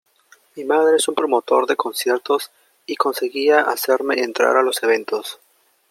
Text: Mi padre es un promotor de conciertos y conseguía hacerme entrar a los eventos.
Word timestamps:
Mi 0.55 0.65
padre 0.65 0.95
es 0.95 1.07
un 1.07 1.13
promotor 1.13 1.67
de 1.67 1.75
conciertos 1.75 2.49
y 2.87 2.95
conseguía 2.95 3.59
hacerme 3.61 4.15
entrar 4.23 4.57
a 4.57 4.63
los 4.63 4.81
eventos. 4.81 5.39